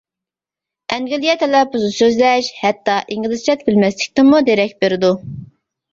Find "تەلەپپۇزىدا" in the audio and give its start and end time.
1.43-1.93